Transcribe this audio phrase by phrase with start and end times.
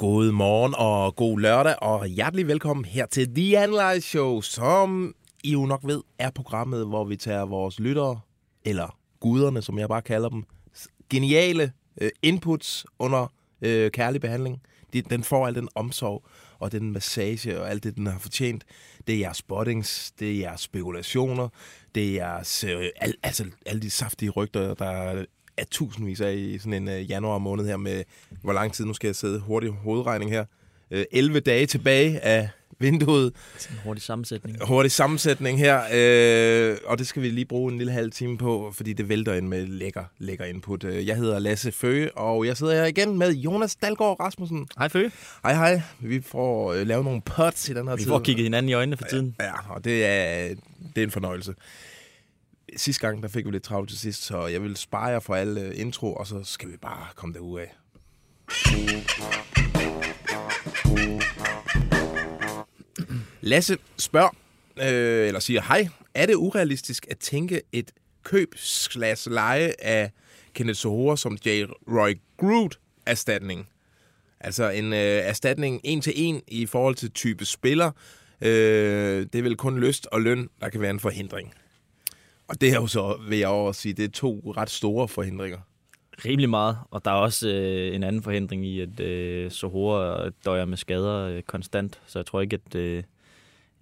[0.00, 5.14] God morgen og god lørdag, og hjertelig velkommen her til The Analyze Show, som
[5.44, 8.20] I jo nok ved er programmet, hvor vi tager vores lyttere,
[8.64, 10.44] eller guderne, som jeg bare kalder dem,
[11.10, 13.32] geniale øh, inputs under
[13.62, 14.62] øh, kærlig behandling.
[14.92, 16.24] De, den får al den omsorg
[16.58, 18.64] og den massage og alt det, den har fortjent.
[19.06, 21.48] Det er jeres spottings, det er jeres spekulationer,
[21.94, 25.24] det er jeres, øh, al, altså alle de saftige rygter, der
[25.60, 28.02] er tusindvis af i sådan en øh, januar måned her med,
[28.42, 30.44] hvor lang tid nu skal jeg sidde hurtig hovedregning her.
[30.90, 33.32] Øh, 11 dage tilbage af vinduet.
[33.70, 34.66] En hurtig sammensætning.
[34.66, 38.72] Hurtig sammensætning her, øh, og det skal vi lige bruge en lille halv time på,
[38.76, 40.84] fordi det vælter ind med lækker, lækker input.
[40.84, 44.68] Øh, Jeg hedder Lasse Føge, og jeg sidder her igen med Jonas Dalgaard Rasmussen.
[44.78, 45.10] Hej Føge.
[45.42, 48.08] Hej hej, vi får øh, lavet nogle pots i den her Vi tid.
[48.08, 49.36] får kigget hinanden i øjnene for tiden.
[49.40, 50.48] Ja, og det er,
[50.96, 51.54] det er en fornøjelse.
[52.76, 55.34] Sidste gang, der fik vi lidt travlt til sidst, så jeg vil spare jer for
[55.34, 57.74] alle øh, intro, og så skal vi bare komme derud af.
[63.40, 64.36] Lasse spørger,
[64.76, 67.90] øh, eller siger hej, er det urealistisk at tænke et
[68.24, 68.54] køb
[69.26, 70.10] leje af
[70.54, 71.64] Kenneth Sohora som J.
[71.88, 73.68] Roy Groot erstatning?
[74.40, 77.90] Altså en øh, erstatning en til en i forhold til type spiller.
[78.40, 81.54] Øh, det er vel kun lyst og løn, der kan være en forhindring.
[82.50, 85.58] Og det er jo så, vil jeg også sige, det er to ret store forhindringer.
[86.24, 86.78] Rimelig meget.
[86.90, 91.16] Og der er også øh, en anden forhindring i, at øh, Sohora døjer med skader
[91.28, 92.00] øh, konstant.
[92.06, 92.74] Så jeg tror ikke, at...
[92.74, 93.02] Øh,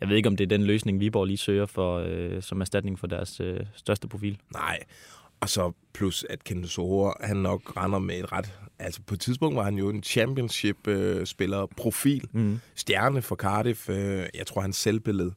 [0.01, 2.99] jeg ved ikke, om det er den løsning, Viborg lige søger for, øh, som erstatning
[2.99, 4.39] for deres øh, største profil.
[4.55, 4.79] Nej.
[5.41, 8.53] Og så plus, at Kenneth Sohora, han nok render med et ret...
[8.79, 12.61] Altså på et tidspunkt var han jo en championship-spiller, profil, Mm.
[12.75, 13.89] stjerne for Cardiff.
[13.91, 15.33] Øh, jeg tror, hans selvbillede,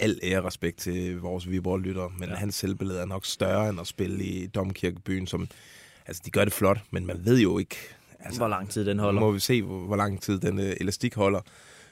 [0.00, 2.34] al ære og respekt til vores Viborg-lyttere, men ja.
[2.34, 5.48] Hans selvbillede er nok større end at spille i Domkirkebyen, som...
[6.06, 7.76] Altså, de gør det flot, men man ved jo ikke...
[8.20, 9.20] Altså, Hvor lang tid den holder.
[9.20, 11.40] må vi se, hvor, hvor lang tid den øh, elastik holder.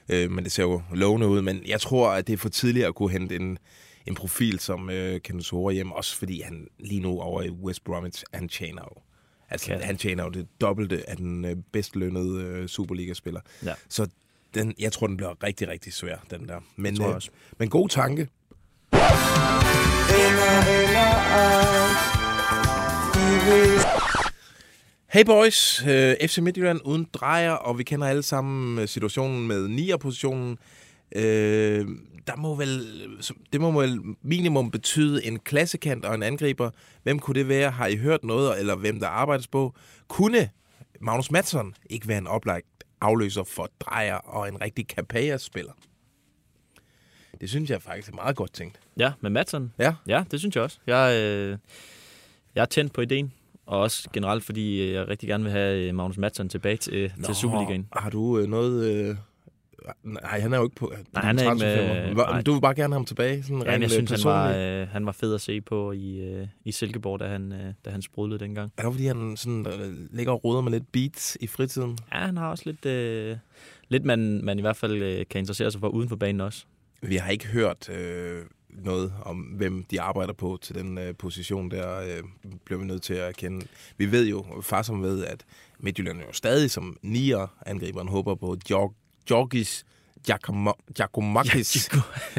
[0.08, 1.42] Øh, men det ser jo lovende ud.
[1.42, 3.58] Men jeg tror, at det er for tidligt at kunne hente en,
[4.06, 5.92] en profil som øh, Kenneth Sora hjem.
[5.92, 9.02] Også fordi han lige nu over i West Bromwich, han tjener jo.
[9.50, 9.80] Altså, Kan.
[9.82, 13.40] han tjener jo det dobbelte af den øh, bedst lønnede øh, Superliga-spiller.
[13.64, 13.74] Ja.
[13.88, 14.06] Så
[14.54, 16.60] den, jeg tror, den bliver rigtig, rigtig svær, den der.
[16.76, 17.30] Men, tror jeg øh, også.
[17.58, 18.28] men god tanke.
[25.12, 29.68] Hey boys, øh, FC Midtjylland uden drejer, og vi kender alle sammen øh, situationen med
[29.68, 30.58] 9'er-positionen.
[31.16, 31.86] Øh,
[32.26, 32.86] der må vel,
[33.52, 36.70] det må vel minimum betyde en klassekant og en angriber.
[37.02, 37.70] Hvem kunne det være?
[37.70, 39.74] Har I hørt noget, eller hvem der arbejdes på?
[40.08, 40.50] Kunne
[41.00, 42.66] Magnus Madsen ikke være en oplagt
[43.00, 45.72] afløser for drejer og en rigtig Capella-spiller?
[47.40, 48.80] Det synes jeg faktisk er meget godt tænkt.
[48.96, 49.72] Ja, med Madsen.
[49.78, 50.78] Ja, Ja, det synes jeg også.
[50.86, 51.58] Jeg, øh,
[52.54, 53.32] jeg er tændt på ideen.
[53.66, 57.34] Og også generelt, fordi jeg rigtig gerne vil have øh, Magnus Madsen tilbage til, til
[57.34, 57.88] Superligaen.
[57.92, 58.84] Har du øh, noget...
[58.92, 59.16] Øh...
[60.02, 60.92] Nej, han er jo ikke på...
[61.14, 62.40] Nej, han er ikke med- nej.
[62.42, 63.42] Du vil bare gerne have ham tilbage?
[63.42, 64.70] Sådan Ja, jeg øh, synes, han var, personligt?
[64.82, 67.90] øh, han var fed at se på i, øh, i Silkeborg, da han, øh, da
[67.90, 68.72] han sprudlede dengang.
[68.78, 71.98] Er det fordi, han sådan, øh, ligger og roder med lidt beats i fritiden?
[72.14, 73.36] Ja, han har også lidt, øh,
[73.88, 76.64] lidt man, man i hvert fald øh, kan interessere sig for uden for banen også.
[77.02, 81.70] Vi har ikke hørt øh, noget om, hvem de arbejder på til den øh, position
[81.70, 83.66] der, øh, bliver vi nødt til at erkende.
[83.96, 85.44] Vi ved jo, far som ved, at
[85.78, 88.94] Midtjylland jo stadig som nier angriberen håber på Georg,
[89.28, 89.84] Georgis
[90.94, 91.90] Giacomakis.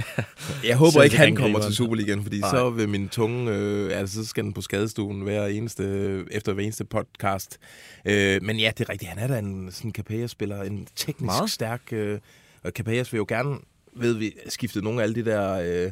[0.70, 2.50] Jeg håber ikke, han kommer til Superligaen, fordi Nej.
[2.50, 5.84] så vil min tunge, øh, altså så skal den på skadestuen hver eneste,
[6.32, 7.58] efter hver eneste podcast.
[8.06, 9.10] Øh, men ja, det er rigtigt.
[9.10, 11.52] Han er da en sådan Capella-spiller, en teknisk Meget.
[11.52, 12.20] Stærk, øh,
[12.64, 13.58] og Capellas vil jo gerne,
[13.94, 15.52] ved vi, skifte nogle af alle de der
[15.86, 15.92] øh,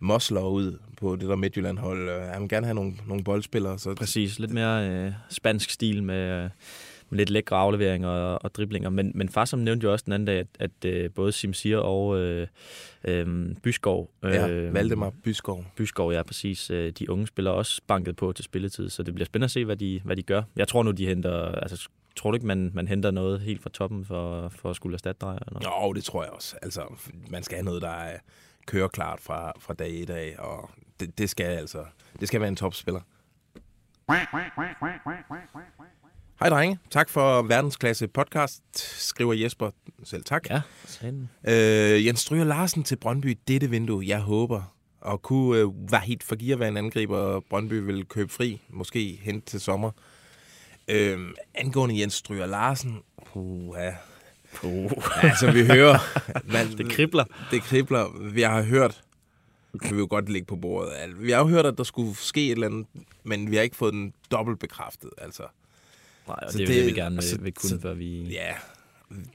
[0.00, 2.08] mosler ud på det der Midtjylland-hold.
[2.08, 3.78] Øh, Han vil gerne have nogle, nogle boldspillere.
[3.78, 6.50] Så Præcis, lidt mere øh, spansk stil med, øh, med
[7.10, 8.90] lidt lækre afleveringer og, og driblinger.
[8.90, 11.76] Men, men far som nævnte jo også den anden dag, at, at øh, både Simsir
[11.76, 12.46] og øh,
[13.04, 15.64] øh, Byskov, øh, Ja, Valdemar Byskov.
[15.76, 19.26] Byskov, ja præcis, øh, de unge spillere også banket på til spilletid, så det bliver
[19.26, 20.42] spændende at se, hvad de, hvad de gør.
[20.56, 23.70] Jeg tror nu, de henter, altså tror du ikke, man, man henter noget helt fra
[23.70, 25.38] toppen for, for at skulle erstatte drejer?
[25.46, 25.60] Eller?
[25.60, 25.88] noget?
[25.88, 26.56] Jo, det tror jeg også.
[26.62, 26.82] Altså,
[27.30, 28.18] man skal have noget, der er
[28.66, 30.70] køreklart fra, fra dag et af, og
[31.00, 31.84] det, det skal altså,
[32.20, 33.00] det skal være en topspiller.
[36.40, 39.70] Hej drenge, tak for verdensklasse podcast, skriver Jesper.
[40.04, 40.50] Selv tak.
[40.50, 41.28] Ja, sådan.
[41.48, 44.74] Øh, Jens Stryger Larsen til Brøndby dette vindue, jeg håber.
[45.00, 49.60] Og kunne øh, Vahid Fagir være en angriber, Brøndby vil købe fri, måske hen til
[49.60, 49.90] sommer.
[50.88, 51.18] Øh,
[51.54, 53.90] angående Jens Stryger Larsen, puha.
[54.54, 54.90] Puh.
[55.24, 55.98] Altså, vi hører...
[56.52, 57.24] Man, Det kribler.
[57.50, 58.30] det kribler.
[58.32, 59.02] Vi har hørt,
[59.82, 60.92] kan vi jo godt lægge på bordet.
[61.18, 62.86] Vi har jo hørt, at der skulle ske et eller andet,
[63.24, 65.10] men vi har ikke fået den dobbelt bekræftet.
[65.18, 65.42] Altså,
[66.30, 67.80] Nej, og Så det er jo det, det- vi gerne altså, vil, vil kunne, så-
[67.80, 68.22] før vi...
[68.22, 68.54] ja,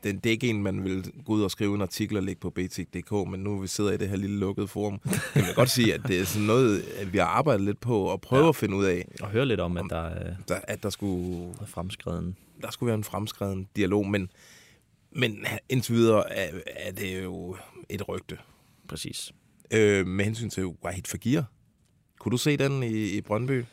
[0.03, 2.39] det, det er ikke en, man vil gå ud og skrive en artikel og lægge
[2.41, 4.99] på BT.dk, men nu vi sidder i det her lille lukkede forum,
[5.33, 7.99] kan man godt sige, at det er sådan noget, at vi har arbejdet lidt på
[8.03, 8.49] og prøve ja.
[8.49, 11.49] at finde ud af, Og høre lidt om, at der er der, at der skulle,
[11.61, 12.35] er fremskreden.
[12.61, 14.29] der skulle være en fremskreden dialog, men,
[15.11, 17.57] men indtil videre er, er det jo
[17.89, 18.37] et rygte.
[18.87, 19.31] Præcis.
[19.71, 21.41] Øh, med hensyn til Wahid Fagir.
[22.19, 23.63] Kunne du se den i, i Brøndby?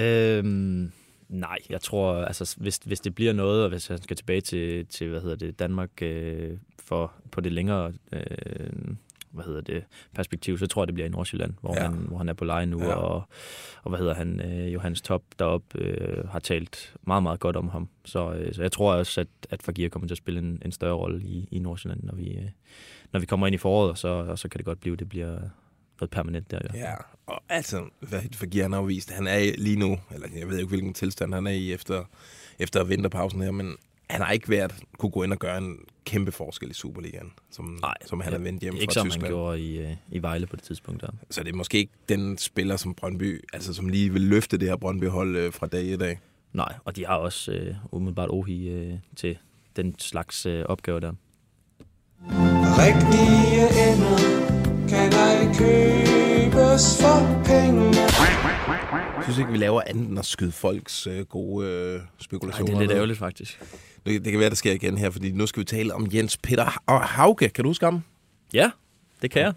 [0.00, 0.92] Øhm,
[1.32, 4.86] nej, jeg tror, altså, hvis, hvis det bliver noget, og hvis han skal tilbage til,
[4.86, 8.94] til hvad hedder det, Danmark øh, for, på det længere øh,
[9.30, 9.84] hvad hedder det,
[10.14, 11.82] perspektiv, så tror jeg, det bliver i Nordsjælland, hvor, Ja.
[11.82, 12.94] han, hvor han er på leje nu, Ja.
[12.94, 13.22] og,
[13.82, 17.68] og hvad hedder han, øh, Johannes Top deroppe øh, har talt meget, meget godt om
[17.68, 17.88] ham.
[18.04, 20.72] Så, øh, så jeg tror også, at, at Fagir kommer til at spille en, en
[20.72, 22.48] større rolle i, i Nordsjælland, når vi, øh,
[23.12, 25.08] når vi kommer ind i foråret, og så, og så kan det godt blive, det
[25.08, 25.38] bliver
[26.02, 26.58] noget permanent der.
[26.74, 26.78] Ja.
[26.78, 26.94] Ja,
[27.26, 30.56] og altså, Wahid Fagir han har jo vist, han er lige nu, eller jeg ved
[30.58, 32.04] ikke, hvilken tilstand han er i efter,
[32.58, 33.76] efter vinterpausen her, men
[34.10, 37.78] han har ikke været kunne gå ind og gøre en kæmpe forskel i Superligaen, som,
[37.82, 39.22] Nej, som han har ja, vendt hjem Ikke fra som Tyskland.
[39.24, 41.08] han gjorde i, øh, i Vejle på det tidspunkt der.
[41.30, 44.68] Så det er måske ikke den spiller som Brøndby, altså som lige vil løfte det
[44.68, 46.20] her Brøndby-hold øh, fra dag i dag.
[46.52, 49.38] Nej, og de har også øh, umiddelbart Ohi øh, til
[49.76, 51.12] den slags øh, opgaver der.
[52.78, 54.31] Rigtige ender
[55.54, 57.84] kan ej købes for penge.
[59.16, 62.66] Jeg synes ikke, vi laver andet end at skyde folks øh, gode øh, Ej, spekulationer.
[62.70, 63.60] det er lidt ærgerligt faktisk.
[64.06, 66.36] Det, det kan være, det sker igen her, fordi nu skal vi tale om Jens
[66.36, 67.48] Peter Ha- Hauge.
[67.48, 68.02] Kan du huske ham?
[68.52, 68.70] Ja,
[69.22, 69.52] det kan jeg.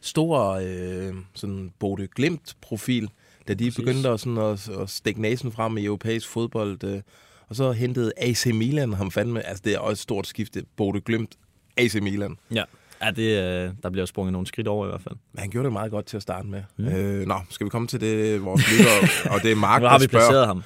[0.00, 3.08] Stor øh, sådan Bode Glimt-profil,
[3.48, 3.76] da de Præcis.
[3.76, 6.84] begyndte at, sådan, at, at stikke næsen frem i europæisk fodbold.
[6.84, 7.00] Øh,
[7.48, 9.46] og så hentede AC Milan ham fandme.
[9.46, 10.62] Altså, det er også et stort skifte.
[10.76, 11.30] Bode Glimt,
[11.76, 12.36] AC Milan.
[12.54, 12.64] Ja,
[13.02, 15.14] ja det, øh, der bliver sprunget nogle skridt over i hvert fald.
[15.32, 16.62] Men han gjorde det meget godt til at starte med.
[16.76, 16.86] Mm.
[16.86, 19.98] Øh, nå, skal vi komme til det, vores lytter, og det er Mark, Nu har
[19.98, 20.26] vi spørger.
[20.26, 20.62] placeret ham.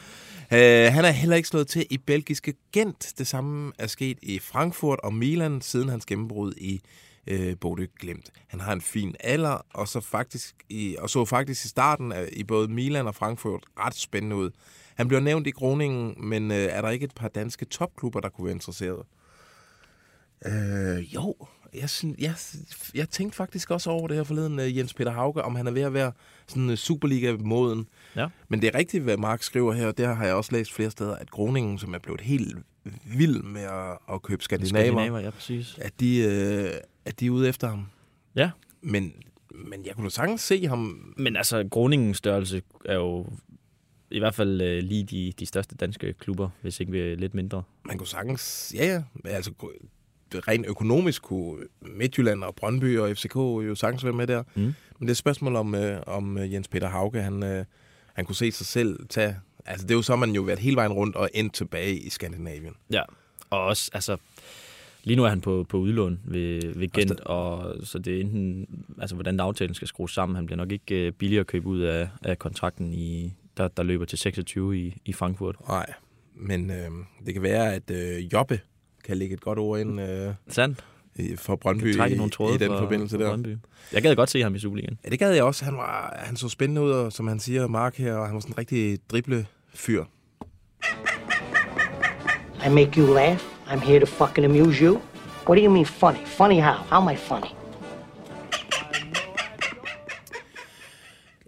[0.52, 3.12] Øh, han er heller ikke slået til i belgiske Gent.
[3.18, 6.80] Det samme er sket i Frankfurt og Milan, siden hans gennembrud i
[7.26, 8.30] øh, Bodø Glimt.
[8.48, 12.28] Han har en fin alder, og så faktisk i, og så faktisk i starten af,
[12.32, 14.50] i både Milan og Frankfurt ret spændende ud.
[14.94, 18.28] Han bliver nævnt i Groningen, men øh, er der ikke et par danske topklubber, der
[18.28, 19.02] kunne være interesseret?
[20.46, 21.34] Øh, jo,
[21.74, 21.88] jeg,
[22.18, 22.34] jeg,
[22.94, 25.70] jeg tænkte faktisk også over det her forleden, øh, Jens Peter Hauge, om han er
[25.70, 26.12] ved at være
[26.46, 27.86] sådan øh, Superliga-moden.
[28.16, 28.28] Ja.
[28.48, 30.90] Men det er rigtigt, hvad Mark skriver her, og det har jeg også læst flere
[30.90, 32.56] steder, at Groningen, som er blevet helt
[33.16, 35.78] vild med at, at købe skandinaver, Skandinaver, ja, præcis.
[35.80, 36.70] at de, øh,
[37.04, 37.86] at de er ude efter ham.
[38.36, 38.50] Ja,
[38.82, 39.12] Men,
[39.54, 41.14] men jeg kunne da sagtens se ham...
[41.16, 43.26] men altså, Groningens størrelse er jo
[44.10, 47.34] i hvert fald øh, lige de, de største danske klubber, hvis ikke vi er lidt
[47.34, 47.62] mindre.
[47.84, 48.72] Man kunne sagtens...
[48.76, 49.02] Ja, ja.
[49.30, 49.52] Altså,
[50.34, 54.42] rent økonomisk kunne Midtjylland og Brøndby og FCK jo sagtens være med der.
[54.54, 54.62] Mm.
[54.62, 57.64] Men det er et spørgsmål om, øh, om øh, Jens Peter Hauge, han, øh,
[58.14, 59.36] han kunne se sig selv tage...
[59.66, 62.10] Altså, det er jo så, man jo været hele vejen rundt og endt tilbage i
[62.10, 62.74] Skandinavien.
[62.90, 63.02] Ja,
[63.50, 64.16] og også, altså,
[65.04, 68.66] lige nu er han på, på udlån ved, ved Gent, og så det er enten,
[69.00, 70.36] altså, hvordan aftalen skal skrues sammen.
[70.36, 73.82] Han bliver nok ikke øh, billigere at købe ud af, af kontrakten, i, der, der
[73.82, 75.56] løber til 26 i, i Frankfurt.
[75.68, 75.92] Nej,
[76.34, 76.90] men øh,
[77.26, 78.60] det kan være, at øh, Jobbe
[79.08, 80.84] kan lægge et godt ord ind øh, Sandt?
[81.16, 83.30] i- for Brøndby Trække i, nogle tråde i den for, forbindelse for der.
[83.30, 83.56] Brøndby.
[83.92, 84.98] Jeg gad godt se ham i Superligaen.
[85.04, 85.64] Ja, det gad jeg også.
[85.64, 88.40] Han, var, han så spændende ud, og som han siger, Mark her, og han var
[88.40, 90.04] sådan en rigtig drible-fyr.
[92.66, 93.38] I make you laugh.
[93.66, 95.00] I'm here to fucking amuse you.
[95.48, 96.26] What do you mean funny?
[96.26, 96.72] Funny how?
[96.90, 97.48] How am I funny?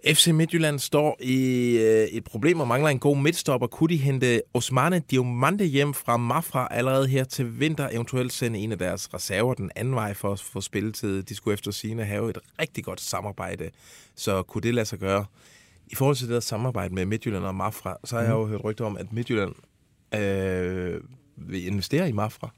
[0.07, 3.67] FC Midtjylland står i øh, et problem og mangler en god midtstopper.
[3.67, 8.71] Kunne de hente Osmane Diomande hjem fra Mafra allerede her til vinter, eventuelt sende en
[8.71, 11.23] af deres reserver den anden vej for at få spilletid?
[11.23, 13.69] De skulle efter sine have et rigtig godt samarbejde,
[14.15, 15.25] så kunne det lade sig gøre?
[15.87, 18.63] I forhold til det der samarbejde med Midtjylland og Mafra, så har jeg jo hørt
[18.63, 19.55] rygter om, at Midtjylland
[20.15, 21.01] øh,
[21.35, 22.53] vil investere i Mafra.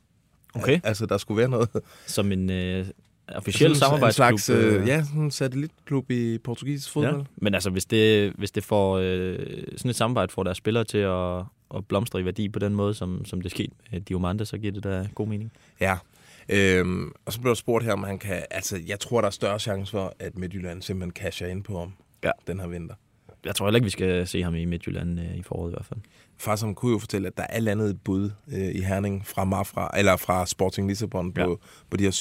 [0.53, 0.73] Okay.
[0.73, 1.69] Al- altså, der skulle være noget...
[2.07, 2.87] Som en øh,
[3.35, 4.31] officiel Sådan samarbejdsklub.
[4.31, 7.17] En slags, øh, ja, sådan en satellitklub i portugisisk fodbold.
[7.17, 7.23] Ja.
[7.35, 9.39] Men altså, hvis det, hvis det får øh,
[9.77, 11.37] sådan et samarbejde får deres spillere til at,
[11.75, 14.57] at blomstre i værdi på den måde, som, som det er sket med Diomande, så
[14.57, 15.51] giver det da god mening.
[15.79, 15.97] Ja.
[16.49, 18.43] Øhm, og så blev der spurgt her, om han kan...
[18.51, 21.93] Altså, jeg tror, der er større chance for, at Midtjylland simpelthen casher ind på ham
[22.23, 22.31] Ja.
[22.47, 22.95] den her vinter.
[23.45, 25.85] Jeg tror heller ikke, vi skal se ham i Midtjylland øh, i foråret i hvert
[25.85, 25.99] fald.
[26.37, 29.43] Far som kunne jo fortælle, at der er landet et bud øh, i Herning fra
[29.43, 31.55] Mafra, eller fra Sporting Lissabon på, Ja.
[31.89, 32.11] på de her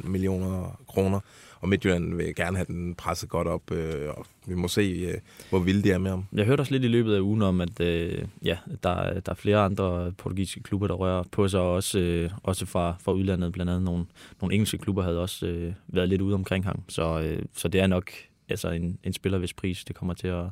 [0.00, 1.20] 37,5 millioner kroner.
[1.60, 5.14] Og Midtjylland vil gerne have den presset godt op, øh, og vi må se, øh,
[5.50, 6.24] hvor vilde de er med ham.
[6.32, 9.32] Jeg hørte også lidt i løbet af ugen om, at øh, ja, der, er- der
[9.32, 13.12] er flere andre portugisiske klubber, der rører på sig, og også, øh, også fra, fra
[13.12, 13.52] udlandet.
[13.52, 14.04] Blandt andet nogle,
[14.40, 16.82] nogle engelske klubber havde også øh, været lidt ude omkring ham.
[16.88, 18.10] Så, øh, så det er nok
[18.52, 20.44] altså en, en spiller, hvis pris det kommer til at,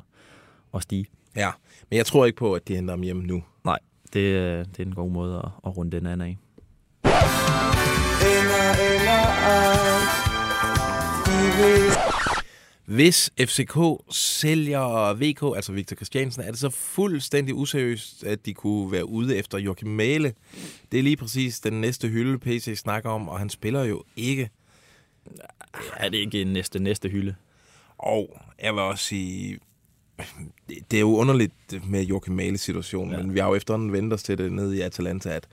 [0.73, 1.05] at stige.
[1.35, 1.49] Ja,
[1.89, 3.43] men jeg tror ikke på, at de henter ham hjem nu.
[3.65, 3.79] Nej,
[4.13, 6.37] det, øh, det er en god måde at, at runde den anden af.
[12.85, 13.77] Hvis FCK
[14.11, 19.37] sælger VK, altså Victor Christiansen, er det så fuldstændig useriøst, at de kunne være ude
[19.37, 20.33] efter Joachim Mæle.
[20.91, 24.49] Det er lige præcis den næste hylde, PC snakker om, og han spiller jo ikke.
[25.97, 27.35] Er det ikke en næste, næste hylde?
[28.01, 29.59] Og jeg vil også sige,
[30.69, 31.53] det, er jo underligt
[31.89, 33.17] med Joachim Mæles situation, ja.
[33.17, 35.47] men vi har jo efterhånden vendt os til det nede i Atalanta, at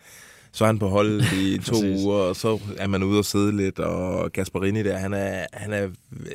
[0.53, 3.57] så er han på hold i to uger, og så er man ude og sidde
[3.57, 5.89] lidt, og Gasparini der, han er, han er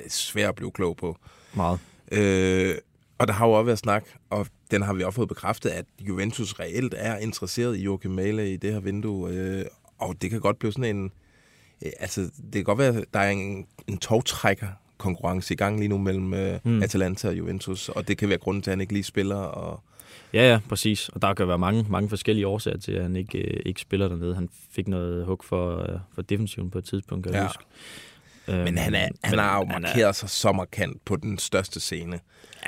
[0.08, 1.18] svær at blive klog på.
[1.54, 1.80] Meget.
[2.12, 2.76] Øh,
[3.18, 5.86] og der har jo også været snak, og den har vi også fået bekræftet, at
[6.00, 9.30] Juventus reelt er interesseret i Joachim Mæle i det her vindue.
[9.30, 9.66] Øh,
[9.98, 11.12] og det kan godt blive sådan en...
[11.86, 15.78] Øh, altså, det kan godt være, at der er en, en togtrækker konkurrence i gang
[15.80, 16.84] lige nu mellem øh, mm.
[16.84, 19.36] Atalanta og Juventus, og det kan være grunden til, at han ikke lige spiller.
[19.36, 19.84] Og,
[20.34, 21.10] Ja, ja, præcis.
[21.10, 24.08] Og der kan være mange, mange forskellige årsager til, at han ikke, øh, ikke spiller
[24.08, 24.36] dernede.
[24.36, 27.48] Han fik noget hug for, øh, for defensiven på et tidspunkt, kan jeg Ja.
[27.48, 27.64] huske.
[28.48, 31.16] Øhm, men han, er, han men har jo han er- markeret sig så markant på
[31.16, 32.20] den største scene.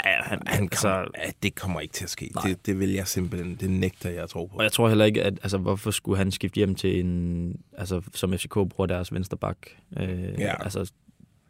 [0.06, 2.32] Ja, han, Han altså, kommer, ja, det kommer ikke til at ske.
[2.36, 2.44] Nej.
[2.48, 4.58] Det, det vil jeg simpelthen, det nægter jeg at tro på.
[4.58, 8.02] Og jeg tror heller ikke, at altså, hvorfor skulle han skifte hjem til en, altså
[8.14, 9.58] som FCK bruger deres vensterbak.
[10.00, 10.64] Øh, Ja.
[10.64, 10.92] Altså,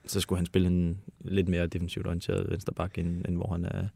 [0.08, 3.88] så skulle han spille en lidt mere defensivt orienteret vensterbak, end, end hvor han er,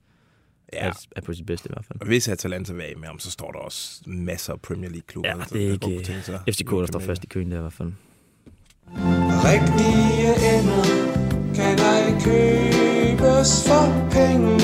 [0.74, 0.88] Ja.
[0.88, 2.02] er, er på sit bedste i hvert fald.
[2.02, 5.30] Og hvis Atalanta vil af med ham, så står der også masser af Premier League-klubber.
[5.30, 7.58] Ja, der- det er der ikke tænke sig FCK, der står først i køen der
[7.58, 7.92] i hvert fald.
[9.46, 10.84] Rigtige ender
[11.56, 14.60] kan ej købes for penge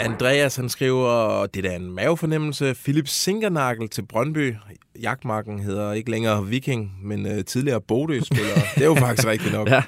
[0.00, 2.74] Andreas, han skriver, det er da en mavefornemmelse.
[2.74, 4.54] Philip Sinkernagel til Brøndby.
[5.02, 8.54] Jagtmarken hedder ikke længere Viking, men øh, tidligere Bodø-spiller.
[8.74, 9.68] det er jo faktisk rigtigt nok.
[9.70, 9.82] Ja,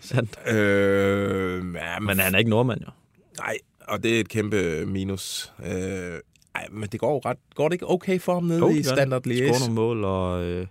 [0.00, 0.38] sandt.
[0.48, 2.90] Øh, ja, men, Men han er ikke nordmand, jo.
[3.38, 3.56] Nej,
[3.88, 5.52] og det er et kæmpe minus.
[5.66, 6.18] Øh,
[6.54, 8.82] ej, men det går jo ret, går det ikke okay for ham nede Jo, i
[8.82, 9.58] Standard Liège?
[9.60, 10.66] nogle mål og øh,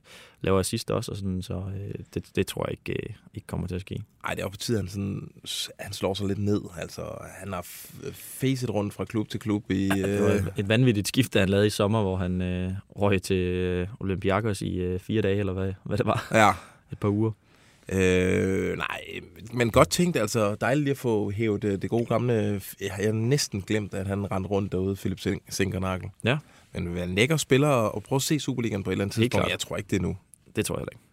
[0.46, 3.68] laver assist også, og sådan, så øh, det, det tror jeg ikke, øh, ikke kommer
[3.68, 4.04] til at ske.
[4.26, 5.30] Ej, det er jo på tide, han, sådan,
[5.80, 6.62] han slår sig lidt ned.
[6.78, 7.02] Altså,
[7.40, 7.66] han har
[8.14, 9.90] facet rundt fra klub til klub i...
[9.90, 12.72] Det var Øh, et, et vanvittigt skift, da han lavede i sommer, hvor han øh,
[12.90, 16.50] røg til øh, Olympiakos i øh, fire dage, eller hvad, hvad det var, ja,
[16.92, 17.32] et par uger.
[17.90, 19.02] Øh, nej,
[19.54, 22.62] men godt tænkt, altså dejligt lige at få hævet det, det gode gamle...
[22.82, 26.10] Jeg har næsten glemt, at han rendte rundt derude, Philip Sin- Sinkernagel.
[26.24, 26.38] Ja.
[26.74, 29.16] Men vil være en lækker spiller, og prøve at se Superligaen på et eller andet
[29.16, 29.50] tidspunkt.
[29.50, 30.18] Jeg tror ikke, det nu.
[30.56, 31.06] Det tror jeg heller ikke.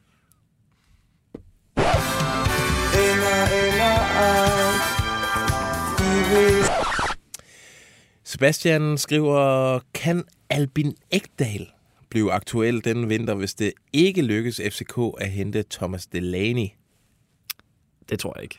[8.25, 11.66] Sebastian skriver, kan Albin Ekdal
[12.08, 16.68] blive aktuel denne vinter, hvis det ikke lykkes FCK at hente Thomas Delaney?
[18.08, 18.58] Det tror jeg ikke.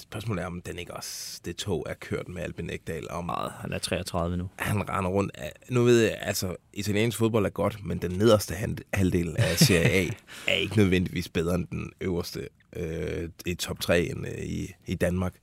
[0.00, 3.52] Spørgsmålet er, om den ikke også, det tog er kørt med Albin Ekdal, om Meget.
[3.60, 4.48] Han er 33 nu.
[4.58, 5.30] han render rundt.
[5.34, 8.54] af- Nu ved jeg, altså, italiensk fodbold er godt, men den nederste
[8.94, 10.08] halvdel af Serie A
[10.48, 14.94] er ikke nødvendigvis bedre end den øverste øh, i top 3 end, øh, i, i
[14.94, 15.34] Danmark.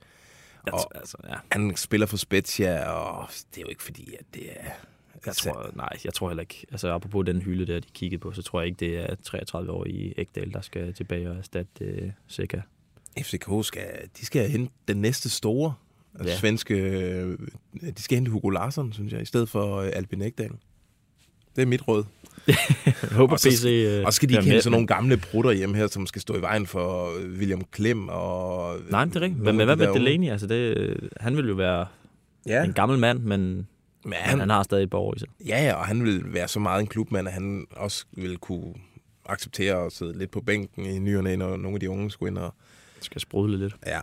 [0.72, 1.34] Og- altså, ja.
[1.52, 4.70] Han spiller for Spezia, og det er jo ikke fordi, at det er...
[5.26, 6.66] Jeg tror, nej, jeg tror heller ikke.
[6.70, 9.72] Altså, apropos den hylde der, de kiggede på, så tror jeg ikke, det er 33
[9.72, 12.62] år i Ægdal, der skal tilbage og erstatte øh, Seca.
[13.22, 13.86] FCK skal,
[14.20, 15.74] de skal hente den næste store
[16.24, 16.36] ja.
[16.36, 16.74] Svenske...
[16.74, 17.38] øh,
[17.96, 20.50] De skal hente Hugo Larsson, synes jeg, i stedet for øh, Albin Ekdal.
[21.56, 22.04] Det er mit råd.
[22.46, 22.56] Jeg
[23.12, 23.64] håber, Og så- PC...
[23.66, 26.36] Øh, Og skal de med, sådan men- nogle gamle brutter hjem her, som skal stå
[26.36, 28.76] i vejen for William Klem og...
[28.90, 29.42] Nej, men det er rigtigt.
[29.42, 29.94] Men, men hvad med.
[29.94, 30.30] Delaney?
[30.30, 31.86] Altså, det, han vil jo være
[32.46, 33.40] Ja, en gammel mand, men
[34.04, 35.28] men han, han, han har stadig et par år i sig.
[35.46, 38.74] ja, ja, og han vil være så meget en klubmand, at han også vil kunne
[39.26, 42.10] acceptere at sidde lidt på bænken i ny og næ, når nogle af de unge
[42.10, 42.54] skulle ind og...
[43.00, 43.76] Skal sprudle lidt.
[43.86, 44.00] Ja,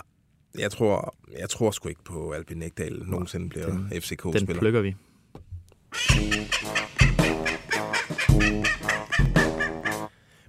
[0.57, 4.59] jeg tror, jeg tror sgu ikke på Albin Ekdal nogensinde bliver Den FCK-spiller.
[4.59, 4.95] plukker vi.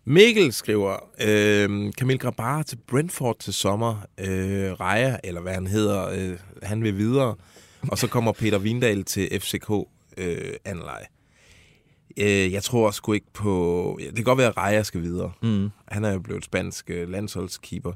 [0.04, 4.06] Mikkel skriver, øh, Kamil Grabar til Brentford til sommer.
[4.20, 7.34] Øh, Raja, eller hvad han hedder, øh, han vil videre.
[7.90, 9.70] Og så kommer Peter Vindal til FCK
[10.16, 11.04] øh, anleje.
[12.16, 13.98] Øh, jeg tror sgu ikke på...
[14.06, 15.32] Det kan godt være, at Raja skal videre.
[15.42, 15.70] Mm.
[15.88, 17.92] Han er jo blevet spansk øh, landsholdskeeper.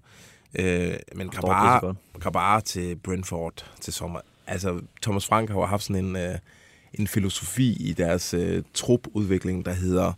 [0.54, 1.96] Øh, men Grabar.
[2.20, 4.20] Grabar til Brentford til sommer.
[4.46, 6.34] Altså, Thomas Frank har jo haft sådan en, øh,
[6.94, 10.12] en filosofi i deres øh, trupudvikling, der hedder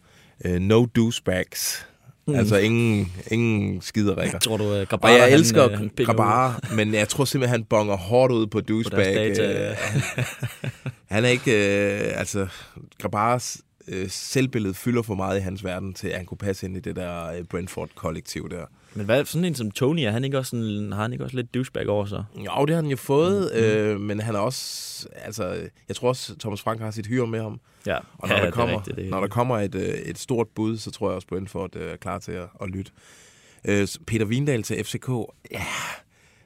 [0.45, 1.87] øh, no douchebags.
[2.27, 2.35] Mm.
[2.35, 4.39] Altså ingen, ingen skiderikker.
[4.39, 7.25] Tror du, uh, Grabar, Og jeg elsker øh, han pinger ud Grabar, men jeg tror
[7.25, 9.15] simpelthen, han bonger hårdt ud på douchebag.
[9.15, 9.71] data.
[9.71, 10.03] Øh, han,
[11.07, 11.53] han er ikke...
[11.53, 12.47] Øh, altså,
[13.01, 13.59] Grabars
[13.89, 16.81] øh, selvbillede fylder for meget i hans verden, til at han kunne passe ind i
[16.81, 18.65] det der øh, Brentford-kollektiv der.
[18.95, 21.37] Men hvad, sådan en som Tony, er han ikke også sådan, har han ikke også
[21.37, 22.25] lidt douchebag over sig?
[22.37, 23.61] Jo, det har han jo fået, mm.
[23.61, 25.09] øh, men han er også...
[25.15, 27.61] Altså, jeg tror også, Thomas Frank har sit hyre med ham.
[27.87, 29.83] Ja, Og når, ja, der, det er kommer, rigtigt, det når der kommer et, øh,
[29.83, 32.93] et stort bud, så tror jeg også, Brentford øh, er klar til at, at lytte.
[33.65, 35.09] Øh, Peter Vindal til FCK.
[35.51, 35.67] Ja,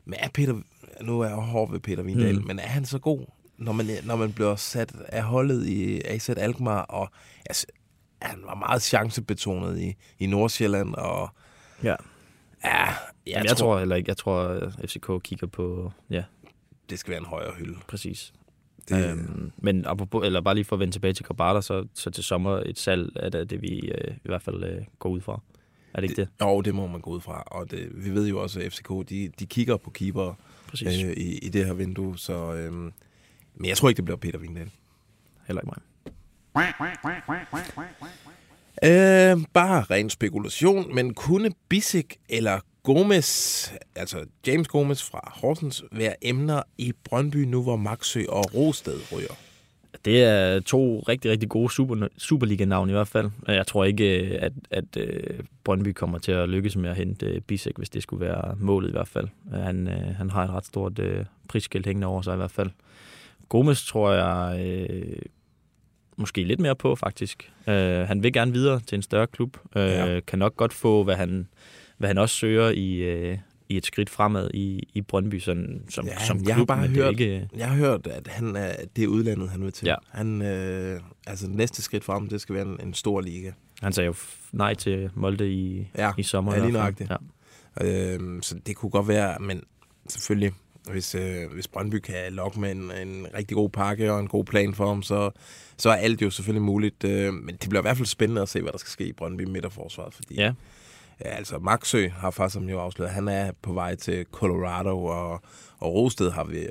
[0.04, 0.54] men er Peter...
[1.00, 2.46] Nu er jeg hård ved Peter Vindal, mm.
[2.46, 3.26] men er han så god,
[3.58, 6.82] når man, når man bliver sat af holdet i AZ Alkmaar?
[6.82, 7.10] Og
[7.46, 7.66] altså,
[8.22, 11.28] han var meget chancebetonet i, i Nordsjælland, og
[11.82, 11.88] Ja.
[11.88, 11.96] ja,
[12.64, 12.96] jeg,
[13.26, 16.24] Jeg, jeg tror heller ikke, jeg tror, at FCK kigger på, ja,
[16.90, 17.76] det skal være en højere hylde.
[17.88, 18.32] præcis.
[18.88, 19.10] Det.
[19.10, 22.24] Øhm, men apropos, eller bare lige for at vende tilbage til Grabata, så, så til
[22.24, 25.40] sommer et salg er det, det vi øh, i hvert fald øh, går ud fra.
[25.94, 26.28] Er det ikke det?
[26.40, 27.42] Jo, det må man gå ud fra.
[27.46, 30.34] Og det, vi ved jo også, at FCK de, de kigger på keeper.
[30.86, 31.04] Øh.
[31.04, 32.18] øh, i, i det her vindue.
[32.18, 32.92] Så, øh,
[33.56, 34.70] men jeg tror ikke, det bliver Peter Vindal.
[35.46, 35.82] Heller ikke mig.
[38.82, 46.14] Øh, bare ren spekulation, men kunne Bissek eller Gomes, altså James Gomes fra Horsens, være
[46.22, 49.34] emner i Brøndby nu, hvor Maxø og Rosted ryger?
[50.04, 53.30] Det er to rigtig, rigtig gode super, Superliga-navne i hvert fald.
[53.48, 57.26] Jeg tror ikke, øh, at, at øh, Brøndby kommer til at lykkes med at hente
[57.26, 59.28] øh, Bisek, hvis det skulle være målet i hvert fald.
[59.52, 59.86] Han,
[60.16, 61.00] han har et ret stort
[61.48, 62.70] prisskilt hængende over sig i hvert fald.
[63.48, 65.18] Gomes tror jeg øh,
[66.16, 67.52] måske lidt mere på, faktisk.
[67.68, 67.74] Øh,
[68.08, 69.56] han vil gerne videre til en større klub.
[69.76, 70.20] Øh, Ja.
[70.20, 71.48] Kan nok godt få, hvad han,
[71.98, 73.38] hvad han også søger i, øh,
[73.68, 76.68] i et skridt fremad i, i Brøndby sådan, som, Ja, som jeg har klub.
[76.68, 79.86] bare hørt- ikke, Jeg har hørt, at han er, det er udlandet, han vil til.
[79.86, 79.94] Ja.
[80.10, 83.50] Han, øh, altså næste skridt frem, det skal være en, en stor liga.
[83.82, 84.14] Han sagde jo
[84.52, 86.54] nej til Molde i, Ja, i sommer.
[86.54, 87.10] ja, lige nøjagtigt.
[87.80, 88.16] Ja.
[88.16, 89.62] Øh, så det kunne godt være, men
[90.08, 90.52] selvfølgelig,
[90.90, 94.44] hvis, øh, hvis Brøndby kan lokke med en, en rigtig god pakke og en god
[94.44, 95.30] plan for ham, så,
[95.76, 97.04] så er alt jo selvfølgelig muligt.
[97.04, 99.12] Øh, men det bliver i hvert fald spændende at se, hvad der skal ske i
[99.12, 100.52] Brøndby midterforsvaret, fordi ja.
[101.24, 105.32] ja, altså Maxø har faktisk som jo afsløret, han er på vej til Colorado, og,
[105.78, 106.66] og Rosted har vi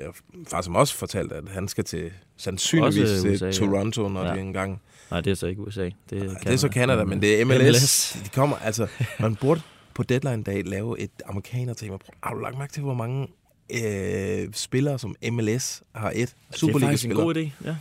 [0.48, 3.52] faktisk også fortalt, at han skal til sandsynligvis Også til USA, ja.
[3.52, 4.32] Toronto, når Ja.
[4.32, 5.90] det engang Nej, det er så ikke USA.
[6.10, 7.56] Det er, det er så Canada, men det er MLS.
[7.58, 7.66] MLS.
[7.68, 8.22] MLS.
[8.24, 8.86] De kommer, altså,
[9.20, 9.60] man burde
[9.94, 11.96] på deadline-dag lave et amerikaner-tema.
[12.22, 13.28] Har du lagt mærke til, hvor mange
[13.70, 16.34] øh, spillere, som MLS har et?
[16.52, 17.50] Det er faktisk en god idé.
[17.68, 17.76] Ja.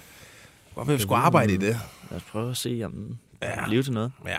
[0.73, 1.79] Hvorfor vi skulle arbejde i det?
[2.11, 3.49] Lad os prøve at se, om Ja.
[3.61, 3.65] ja.
[3.65, 4.11] blive til noget.
[4.25, 4.37] Ja.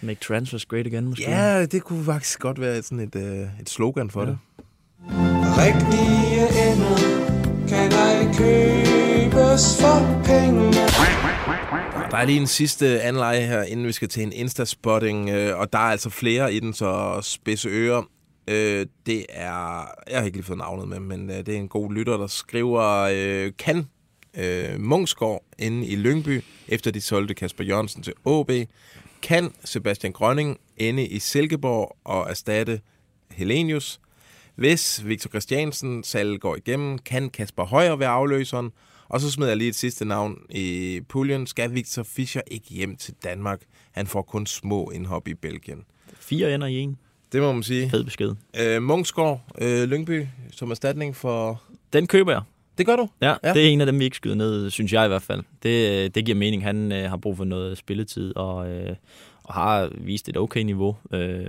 [0.00, 1.30] Make transfers great again, måske.
[1.30, 4.26] ja, det kunne faktisk godt være sådan et, øh, et slogan for Ja.
[4.26, 4.32] ja.
[4.32, 4.38] det.
[5.58, 6.96] Rigtige ender
[7.68, 10.72] kan ej købes for penge.
[12.10, 15.72] Der er lige en sidste anleje her, inden vi skal til en Insta-spotting, øh, og
[15.72, 18.02] der er altså flere i den, så spidse ører.
[18.50, 21.68] Øh, det er, jeg har ikke lige fået navnet med, men øh, det er en
[21.68, 23.88] god lytter, der skriver, øh, kan
[24.34, 28.50] øh, Mungsgaard inde i Lyngby, efter de solgte Kasper Jørgensen til OB,
[29.22, 32.80] kan Sebastian Grønning ende i Silkeborg og erstatte
[33.30, 34.00] Helenius?
[34.54, 38.72] Hvis Victor Christiansen salg går igennem, kan Kasper Højer være afløseren?
[39.08, 41.46] Og så smider jeg lige et sidste navn i puljen.
[41.46, 43.60] Skal Victor Fischer ikke hjem til Danmark?
[43.92, 45.84] Han får kun små indhop i Belgien.
[46.20, 46.96] Fire ender i en.
[47.32, 47.90] Det må man sige.
[47.90, 48.34] Fed besked.
[48.60, 51.62] Øh, Munksgaard, øh, Lyngby, som erstatning for...
[51.92, 52.42] Den køber jeg.
[52.78, 53.08] Det gør du?
[53.20, 53.52] Ja, Ja.
[53.52, 55.42] det er en af dem, vi ikke skyder ned, synes jeg i hvert fald.
[55.62, 56.62] Det, øh, det giver mening.
[56.62, 58.96] Han øh, har brug for noget spilletid, og, øh,
[59.44, 60.96] og har vist et okay niveau.
[61.12, 61.46] Øh,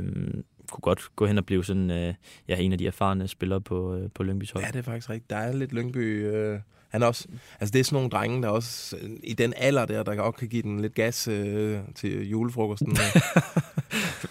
[0.72, 2.13] kunne godt gå hen og blive sådan, øh,
[2.48, 4.63] ja, en af de erfarne spillere på, øh, på Lyngbys hold.
[4.63, 5.30] Ja, det er faktisk rigtigt.
[5.30, 6.26] Der er lidt Lyngby...
[6.28, 7.28] Øh, han også...
[7.60, 8.98] Altså, det er sådan nogle drenge, der også...
[9.24, 12.98] I den alder der, der godt kan give den lidt gas øh, til julefrokosten.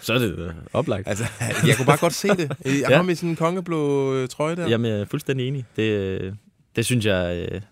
[0.05, 1.07] Så er det øh, oplagt.
[1.07, 1.23] altså,
[1.67, 2.51] jeg kunne bare godt se det.
[2.65, 2.97] Jeg Ja.
[2.97, 4.67] kom i sådan en kongeblå øh, trøje der.
[4.69, 5.65] Jamen, jeg er fuldstændig enig.
[5.75, 6.33] Det, øh,
[6.75, 7.63] det synes jeg, øh, det,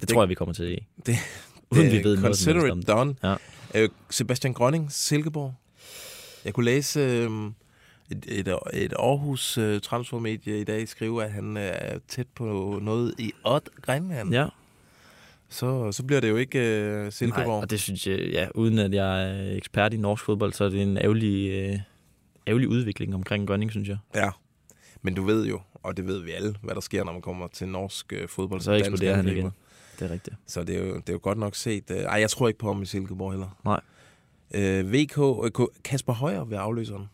[0.00, 0.86] det tror jeg, vi kommer til at se.
[1.06, 1.18] Det-
[1.70, 3.14] Uden vi ved noget Consider helst it done.
[3.22, 3.34] Ja.
[3.74, 5.54] Øh, Sebastian Grønning, Silkeborg.
[6.44, 7.30] Jeg kunne læse øh,
[8.10, 13.14] et, et, et Aarhus øh, transfermedie i dag skrive, at han er tæt på noget
[13.18, 14.32] i Odd Grenland.
[14.34, 14.46] Ja,
[15.48, 17.46] Så, så bliver det jo ikke øh, Silkeborg.
[17.46, 20.64] Nej, og det synes jeg, ja, uden at jeg er ekspert i norsk fodbold, så
[20.64, 21.78] er det en ærgerlig, øh,
[22.48, 23.98] ærgerlig udvikling omkring Grønning, synes jeg.
[24.14, 24.30] Ja.
[25.02, 27.46] Men du ved jo, og det ved vi alle, hvad der sker, når man kommer
[27.46, 28.60] til norsk øh, fodbold.
[28.60, 29.50] Så eksploderer han igen.
[29.98, 30.36] Det er rigtigt.
[30.46, 31.90] Så det er, jo, det er jo godt nok set.
[31.90, 33.58] Øh, Ej, jeg tror ikke på ham i Silkeborg heller.
[33.64, 33.80] Nej.
[34.54, 37.06] Øh, VK, øh, Kasper Højer ved afløseren.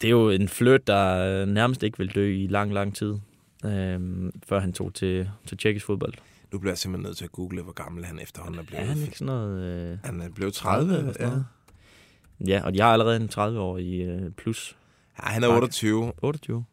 [0.00, 3.14] Det er jo en fløt, der øh, nærmest ikke vil dø i lang, lang tid,
[3.64, 6.14] øh, før han tog til, til tjekkisk fodbold.
[6.52, 8.82] Nu bliver jeg simpelthen nødt til at google, hvor gammel han efterhånden er blevet.
[8.82, 9.62] Er han ikke sådan noget...
[9.62, 11.30] Øh, Han er blevet 30, eller sådan ja.
[11.30, 11.46] noget?
[12.46, 14.76] Ja, og de har allerede en 30-årig øh, plus
[15.18, 15.28] ja.
[15.28, 15.62] han er Bakke.
[15.62, 16.12] 28.
[16.22, 16.64] 28.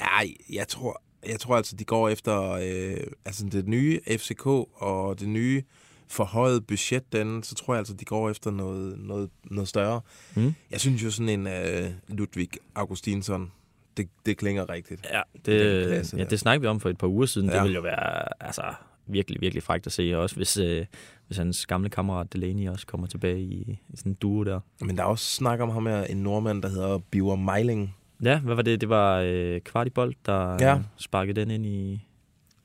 [0.00, 0.06] Ja,
[0.52, 5.28] jeg tror, jeg tror altså, de går efter øh, altså det nye FCK og det
[5.28, 5.62] nye
[6.08, 10.00] forhøjet budget den, så tror jeg altså, de går efter noget, noget, noget større.
[10.36, 10.54] Mm.
[10.70, 13.52] Jeg synes jo sådan en uh, Ludvig Augustinsson,
[13.96, 15.06] det, det klinger rigtigt.
[15.12, 16.28] Ja, det, klasse ja, der.
[16.28, 17.48] det snakkede vi om for et par uger siden.
[17.48, 17.54] Ja.
[17.54, 18.62] Det ville jo være altså,
[19.06, 20.18] virkelig, virkelig frækt at se.
[20.18, 20.86] Også hvis, øh,
[21.26, 24.60] hvis hans gamle kammerat Delaney også kommer tilbage i, i sådan en duo der.
[24.80, 27.96] Men der er også snak om ham her, en nordmand, der hedder Biver Meiling.
[28.22, 28.80] Ja, hvad var det?
[28.80, 30.68] Det var øh, Kvartibold, der Ja.
[30.68, 30.78] ja.
[30.96, 32.00] sparkede den ind i...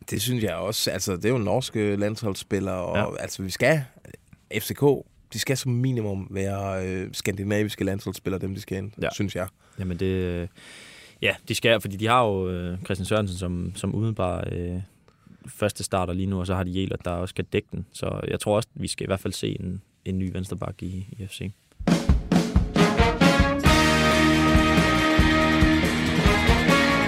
[0.09, 0.91] Det synes jeg også.
[0.91, 3.21] Altså, det er jo norske landsholdsspillere, og Ja.
[3.21, 3.83] altså, vi skal...
[4.59, 4.83] FCK,
[5.33, 9.07] de skal som minimum være øh, skandinaviske landsholdsspillere, dem de skal ind, ja.
[9.13, 9.47] synes jeg.
[9.79, 10.05] Jamen det...
[10.05, 10.47] Øh,
[11.21, 14.81] ja, de skal, fordi de har jo øh, Christian Sørensen som, som udenbar øh,
[15.47, 17.85] første starter lige nu, og så har de Jelert, der også kan dække den.
[17.93, 21.07] Så jeg tror også, vi skal i hvert fald se en, en ny vensterbak i,
[21.11, 21.39] i FC.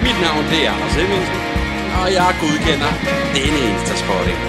[0.06, 1.40] Mit navn det er Anders Hemmingsen,
[2.00, 2.92] og jeg godkender
[3.36, 4.40] denne Instaspotting.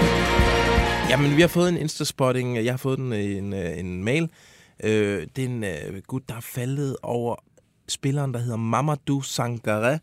[1.11, 2.57] Jamen, vi har fået en Instaspotting.
[2.57, 4.31] Jeg har fået den en, øh, en mail.
[4.85, 7.37] Øh, det er en øh, gut, der er faldet over
[7.93, 9.99] spilleren, der hedder Mamadou Sangare,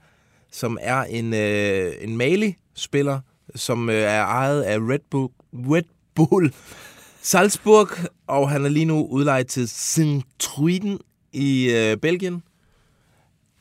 [0.52, 3.19] som er en, øh, en Mali-spiller,
[3.56, 5.84] som øh, er ejet af Red Bull, Red
[6.15, 6.54] Bull
[7.21, 7.88] Salzburg,
[8.28, 10.99] og han er lige nu udlejet til Sint-Truiden
[11.34, 12.43] i øh, Belgien.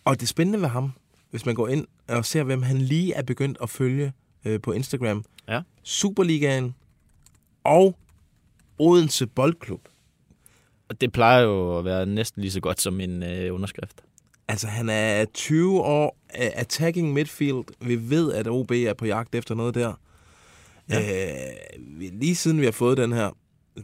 [0.04, 0.92] Og det spændende ved ham,
[1.30, 4.12] hvis man går ind og ser, hvem han lige er begyndt at følge
[4.44, 5.24] øh, på Instagram.
[5.48, 5.62] Ja.
[5.82, 6.74] Superligaen
[7.64, 7.98] og
[8.78, 9.80] Odense Boldklub.
[10.88, 14.02] Og det plejer jo at være næsten lige så godt som en øh, underskrift.
[14.48, 17.64] Altså, han er 20 år, øh, attacking midfield.
[17.80, 19.92] Vi ved, at OB er på jagt efter noget der.
[20.90, 21.28] Ja.
[21.30, 23.30] Øh, lige siden vi har fået den her,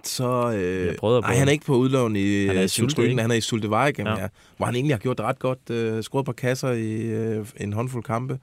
[0.04, 0.52] så...
[0.52, 3.20] Øh, nej, han er ikke på udlån i, Han er i øh, Sulte?
[3.22, 4.10] Han er i Sultevejk, ja.
[4.10, 4.20] Ja.
[4.22, 5.70] ja, hvor han egentlig har gjort det ret godt.
[5.70, 8.38] Øh, scoret på kasser i øh, en håndfuld kampe.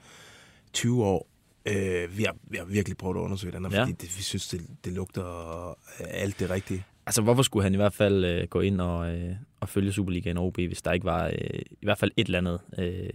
[0.73, 1.27] 20 år.
[1.65, 3.81] Øh, vi, har, vi har virkelig prøvet at undersøge den her, Ja.
[3.81, 6.85] fordi det, vi synes, det, det lugter øh, alt det rigtige.
[7.05, 10.37] Altså, hvorfor skulle han i hvert fald øh, gå ind og, øh, og følge Superligaen
[10.37, 13.09] og OB, hvis der ikke var øh, i hvert fald et eller andet, øh, en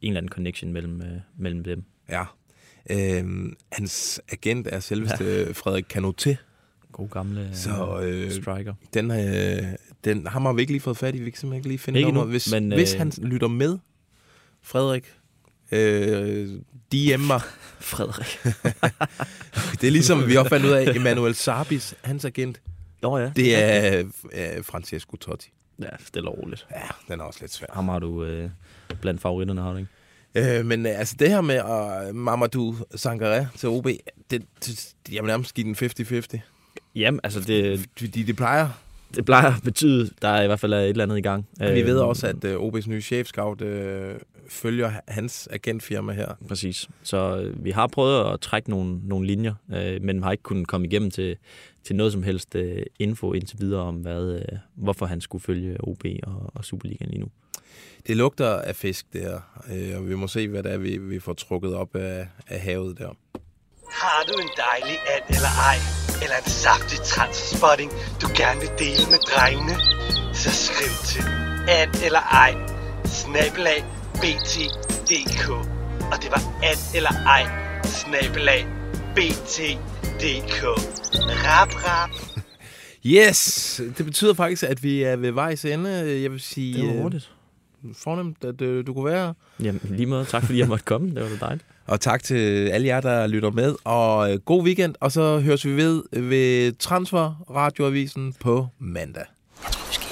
[0.00, 1.84] eller anden connection mellem, øh, mellem dem?
[2.08, 2.24] Ja.
[2.90, 3.24] Øh,
[3.72, 5.52] hans agent er selveste ja.
[5.52, 6.36] Frederik Canoté.
[6.92, 8.74] God gamle øh, Så øh, striker.
[8.94, 9.62] den, øh,
[10.04, 11.18] den, ham har vi ikke lige fået fat i.
[11.18, 12.30] Vi kan simpelthen ikke lige finde Ikke nummeret.
[12.30, 13.78] Hvis, men, hvis øh, han lytter med,
[14.62, 15.14] Frederik,
[15.72, 16.48] øh,
[16.92, 17.40] DM mig.
[17.80, 18.54] Frederik.
[19.80, 22.60] Det er ligesom, vi også fandt ud af, Emmanuel Sabis, hans agent,
[23.02, 23.30] Nå ja.
[23.36, 23.98] det er
[24.32, 25.50] øh, Francesco Totti.
[25.82, 26.66] Ja, stille og roligt.
[26.70, 27.66] Ja, den er også lidt svær.
[27.72, 28.50] Ham har du øh,
[29.00, 30.58] blandt favoritterne, har du ikke?
[30.58, 31.60] Øh, men øh, altså det her med
[32.08, 33.86] uh, Mamadou Sangaré til OB,
[34.30, 35.76] det, det, jeg vil nærmest give den
[36.36, 36.38] 50-50.
[36.94, 38.68] Jamen, altså det, Fordi det plejer.
[39.14, 41.46] det plejer at betyde, at der i hvert fald er et eller andet i gang.
[41.60, 43.68] Vi ved Øh, også, at uh, OB's nye chefscout uh,
[44.48, 46.34] følger hans agentfirma her.
[46.48, 46.88] Præcis.
[47.02, 50.68] Så øh, vi har prøvet at trække nogle, nogle linjer, øh, men har ikke kunnet
[50.68, 51.36] komme igennem til,
[51.84, 55.76] til noget som helst øh, info indtil videre om, hvad, øh, hvorfor han skulle følge
[55.80, 57.28] OB og, og Superligaen lige nu.
[58.06, 59.40] Det lugter af fisk der,
[59.72, 62.60] øh, og vi må se, hvad det er, vi, vi får trukket op af, af
[62.60, 63.10] havet der.
[63.90, 65.78] Har du en dejlig and eller ej,
[66.22, 67.90] eller en saftig transspotting,
[68.22, 69.74] du gerne vil dele med drengene?
[70.42, 71.24] Så skriv til
[71.78, 72.52] and eller ej,
[73.04, 75.48] snabelag bt.dk.
[76.12, 77.44] Og det var and eller ej,
[77.84, 78.66] snabelag
[79.14, 80.62] bt.dk.
[81.46, 82.10] Rap, rap.
[83.06, 83.80] Yes!
[83.98, 86.22] Det betyder faktisk, at vi er ved vejs ende.
[86.22, 87.30] Jeg vil sige, Det var øh, hurtigt.
[87.96, 89.32] fornemt, at øh, du kunne være her.
[89.66, 90.24] Jamen, lige måde.
[90.24, 91.08] Tak fordi jeg måtte komme.
[91.14, 91.64] Det var da dejligt.
[91.86, 93.74] Og tak til alle jer, der lytter med.
[93.84, 99.24] Og øh, god weekend, og så høres vi ved ved Transfer Radioavisen på mandag.
[99.90, 100.07] Skid